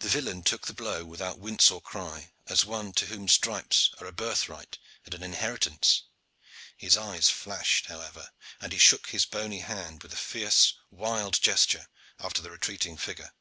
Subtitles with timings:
[0.00, 3.88] The villein took the cruel blow without wince or cry, as one to whom stripes
[3.98, 4.76] are a birthright
[5.06, 6.02] and an inheritance.
[6.76, 8.28] His eyes flashed, however,
[8.60, 11.86] and he shook his bony hand with a fierce wild gesture
[12.18, 13.32] after the retreating figure.